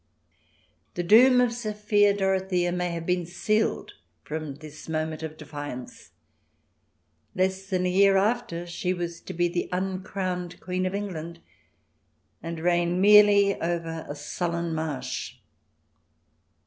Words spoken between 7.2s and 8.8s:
Less than a year after